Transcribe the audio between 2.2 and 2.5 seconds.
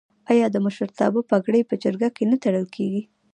نه